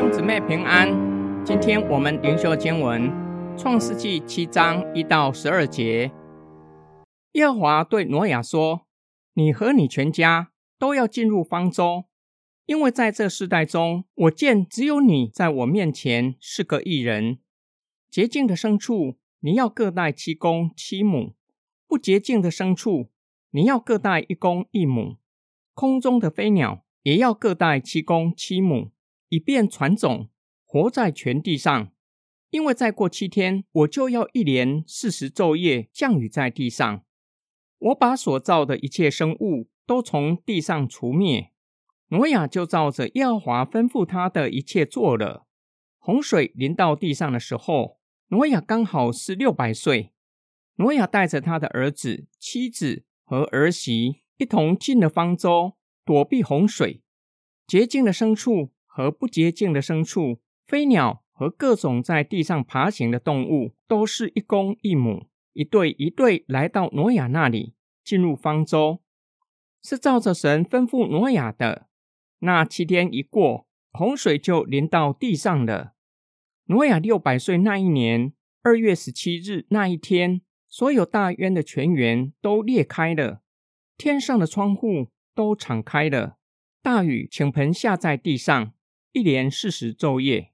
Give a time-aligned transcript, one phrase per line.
[0.00, 0.88] 兄姊妹平安，
[1.44, 3.02] 今天我们灵修经文
[3.58, 6.10] 《创世纪》七章一到十二节。
[7.32, 8.86] 耶和华对挪亚说
[9.36, 12.04] ：“你和你全家都要进入方舟，
[12.64, 17.38] 因为在这世代中，我见只有你在我面前是个义人。
[18.10, 21.34] 洁净的牲畜，你要各带七公七母；
[21.86, 23.10] 不洁净的牲畜，
[23.50, 25.18] 你要各带一公一母。
[25.74, 28.92] 空中的飞鸟也要各带七公七母。”
[29.30, 30.28] 以便传种，
[30.66, 31.90] 活在全地上。
[32.50, 37.04] 因为再过七天，我就要一连四十昼夜降雨在地上。
[37.78, 41.52] 我把所造的一切生物都从地上除灭。
[42.08, 45.46] 挪亚就照着耶和华吩咐他的一切做了。
[45.98, 50.12] 洪水临到地上的时候，挪亚刚好是六百岁。
[50.74, 55.74] 挪亚带着他的儿子、妻子和儿媳一同进了方舟，
[56.04, 57.02] 躲避洪水。
[57.66, 58.72] 洁净的牲畜。
[58.92, 67.74] 和不洁净的牲畜、飞鸟和各种在地上爬行的动物，都是一公一母，一对一对来到挪亚那里，
[68.04, 69.00] 进入方舟，
[69.80, 71.86] 是照着神吩咐挪亚的。
[72.40, 75.94] 那七天一过，洪水就淋到地上了。
[76.64, 83.42] 挪亚六百岁那一年二月十七日那一天，所有大渊的泉源都裂开了，
[83.96, 86.36] 天上的窗户都敞开了，
[86.82, 88.72] 大雨倾盆下在地上。
[89.12, 90.52] 一连四十昼夜，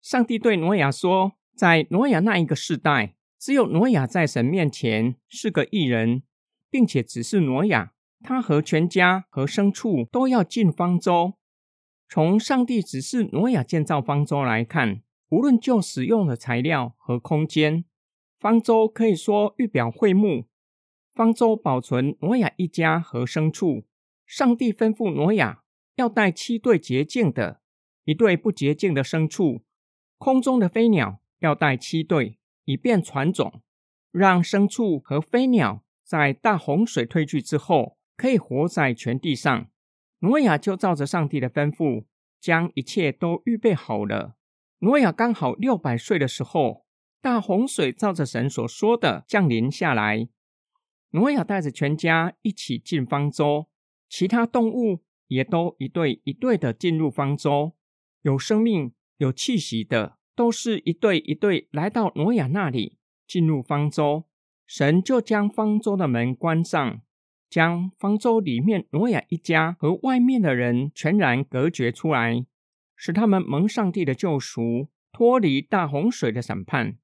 [0.00, 6.22] 上帝对挪亚说：“在挪亚那一个世代，只有挪亚在神面前是个义人，
[6.70, 11.34] 并且只是挪亚，他和全家和牲畜都要进方舟。
[12.08, 17.84] 从上帝指示挪亚建造方舟来看，无论就使用的材料和空间，
[18.38, 20.46] 方舟可以说预表会幕。
[21.12, 23.84] 方舟保存挪亚一家和牲畜。
[24.24, 25.58] 上帝吩咐挪亚。”
[25.96, 27.60] 要带七对洁净的，
[28.04, 29.62] 一对不洁净的牲畜。
[30.18, 33.62] 空中的飞鸟要带七对，以便传种，
[34.10, 39.68] 让牲畜和飞鸟在大洪水退去之后，可以活在全地上。
[40.20, 42.04] 挪亚就照着上帝的吩咐，
[42.40, 44.36] 将一切都预备好了。
[44.78, 46.86] 挪亚刚好六百岁的时候，
[47.20, 50.28] 大洪水照着神所说的降临下来。
[51.10, 53.66] 挪亚带着全家一起进方舟，
[54.08, 55.02] 其他动物。
[55.32, 57.72] 也都一对一对的进入方舟，
[58.20, 64.24] 有生命、有气息的，都是一对一对来到挪亚那里进入方舟。
[64.66, 67.00] 神就将方舟的门关上，
[67.48, 72.44] 将方舟里面挪亚一家和外面的人全然隔绝出来，
[72.94, 76.98] 使他们蒙上帝的救赎，脱离大洪水的审判。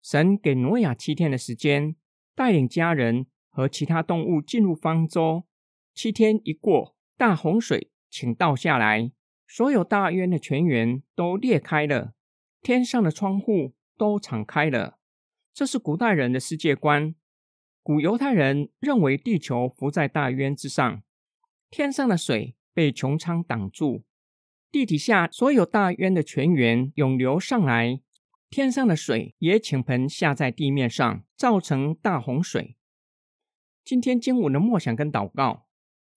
[0.00, 1.96] 神给挪亚七天的时间，
[2.36, 5.44] 带领家人和其他动物进入方舟。
[5.92, 6.93] 七天一过。
[7.16, 9.12] 大洪水倾倒下来，
[9.46, 12.14] 所有大渊的泉源都裂开了，
[12.60, 14.98] 天上的窗户都敞开了。
[15.52, 17.14] 这是古代人的世界观。
[17.82, 21.02] 古犹太人认为地球浮在大渊之上，
[21.70, 24.02] 天上的水被穹苍挡住，
[24.72, 28.00] 地底下所有大渊的泉源涌流上来，
[28.50, 32.76] 天上的水也倾盆下在地面上，造成大洪水。
[33.84, 35.63] 今天经文的默想跟祷告。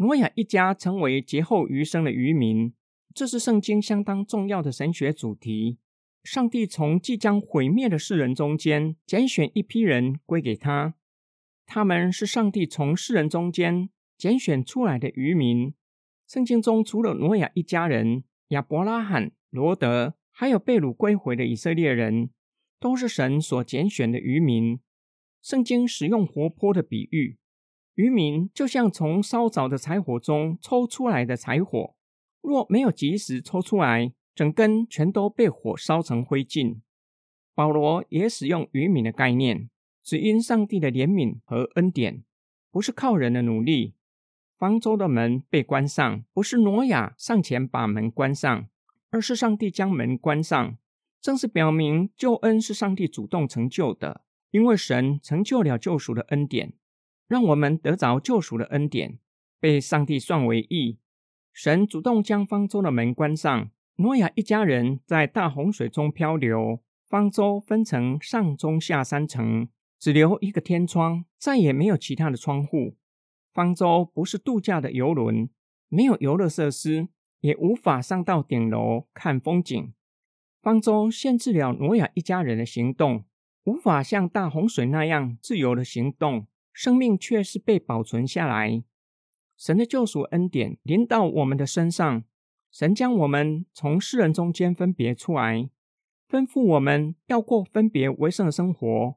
[0.00, 2.72] 挪亚一家成为劫后余生的渔民，
[3.14, 5.76] 这是圣经相当重要的神学主题。
[6.24, 10.94] 上帝从即将毁灭的世人中间拣选一批人归给他，
[11.66, 15.74] 他们是上帝从世人中间拣选出来的渔民。
[16.26, 22.30] 圣经中除了挪亚一家人、亚伯拉罕、罗德，还有被掳归回的以色列人，
[22.78, 24.80] 都是神所拣选的渔民。
[25.42, 27.36] 圣经使用活泼的比喻。
[28.00, 31.94] 余民就像从烧着的柴火中抽出来的柴火，
[32.40, 36.78] 若没有及时抽出来，整根全都被火烧成灰烬。
[37.54, 39.68] 保罗也使用余民的概念，
[40.02, 42.24] 只因上帝的怜悯和恩典，
[42.70, 43.92] 不是靠人的努力。
[44.56, 48.66] 方舟的门被关上，不是挪亚上前把门关上，
[49.10, 50.78] 而是上帝将门关上，
[51.20, 54.22] 正是表明救恩是上帝主动成就的，
[54.52, 56.72] 因为神成就了救赎的恩典。
[57.30, 59.20] 让我们得着救赎的恩典，
[59.60, 60.98] 被上帝算为义。
[61.52, 66.82] 神主动将方舟的门关上，挪亚一家人在大洪水中漂流。
[67.06, 69.68] 方舟分成上中下三层，
[70.00, 72.96] 只留一个天窗，再也没有其他的窗户。
[73.52, 75.48] 方舟不是度假的游轮，
[75.88, 77.06] 没有游乐设施，
[77.42, 79.92] 也无法上到顶楼看风景。
[80.60, 83.24] 方舟限制了挪亚一家人的行动，
[83.62, 86.48] 无法像大洪水那样自由的行动。
[86.72, 88.82] 生命却是被保存下来。
[89.56, 92.24] 神的救赎恩典临到我们的身上，
[92.70, 95.68] 神将我们从世人中间分别出来，
[96.28, 99.16] 吩咐我们要过分别为圣的生活。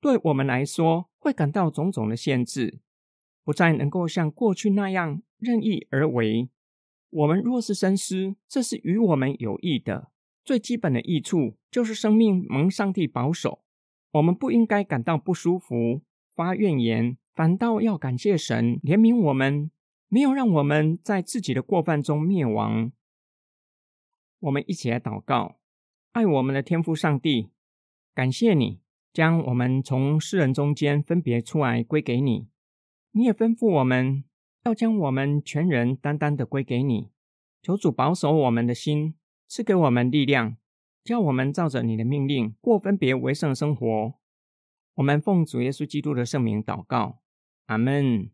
[0.00, 2.80] 对我们来说，会感到种种的限制，
[3.44, 6.48] 不再能够像过去那样任意而为。
[7.10, 10.10] 我们若是深思，这是与我们有益的。
[10.44, 13.62] 最基本的益处就是生命蒙上帝保守。
[14.12, 16.02] 我们不应该感到不舒服、
[16.38, 19.72] 发怨言，反倒要感谢神怜悯我们，
[20.06, 22.92] 没有让我们在自己的过犯中灭亡。
[24.38, 25.56] 我们一起来祷告：
[26.12, 27.50] 爱我们的天父上帝，
[28.14, 28.78] 感谢你
[29.12, 32.46] 将我们从世人中间分别出来归给你。
[33.10, 34.22] 你也吩咐我们
[34.62, 37.08] 要将我们全人单单的归给你。
[37.62, 39.16] 求主保守我们的心，
[39.48, 40.56] 赐给我们力量。
[41.02, 44.14] 叫我们照着你的命令过分别为圣的生活。
[44.98, 47.20] 我们奉主耶稣基督的圣名祷告，
[47.66, 48.28] 阿门。